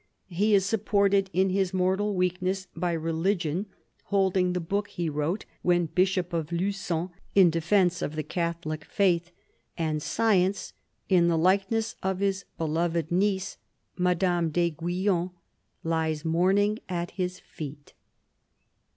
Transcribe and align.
He 0.31 0.55
is 0.55 0.65
supported 0.65 1.29
in 1.31 1.51
his 1.51 1.75
mortal 1.75 2.15
weakness 2.15 2.67
by 2.75 2.93
Religion, 2.93 3.67
holding 4.05 4.53
the 4.53 4.59
book 4.59 4.87
he 4.87 5.11
wrote, 5.11 5.45
when 5.61 5.85
Bishop 5.85 6.33
of 6.33 6.51
Lugon, 6.51 7.11
in 7.35 7.51
defence 7.51 8.01
of 8.01 8.15
the 8.15 8.23
Catholic 8.23 8.83
Faith; 8.85 9.29
and 9.77 10.01
Science— 10.01 10.73
in 11.07 11.27
the 11.27 11.37
likeness 11.37 11.95
of 12.01 12.17
his 12.17 12.45
beloved 12.57 13.11
niece, 13.11 13.57
Madame 13.95 14.49
d'Aiguillon— 14.49 15.29
lies 15.83 16.25
mourning 16.25 16.79
at 16.89 17.11
his 17.11 17.37
feet. 17.39 17.93